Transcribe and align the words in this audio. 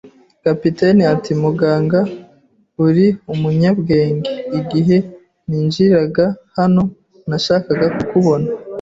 Kapiteni 0.43 1.01
ati: 1.13 1.31
"Muganga, 1.43 1.99
uri 2.85 3.05
umunyabwenge. 3.33 4.31
Igihe 4.59 4.97
ninjiraga 5.47 6.25
hano 6.57 6.83
nashakaga 7.29 7.87
kubona 8.11 8.47